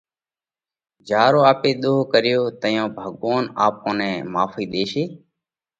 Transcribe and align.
جيا 1.07 1.23
رو 1.33 1.39
آپي 1.51 1.71
ۮوه 1.81 2.01
ڪريوه۔ 2.13 2.45
تئيون 2.61 2.87
ڀڳوونَ 2.97 3.43
آپون 3.65 3.93
نئہ 3.99 4.11
ماڦئِي 4.33 4.65
ۮيشي۔ 4.73 5.03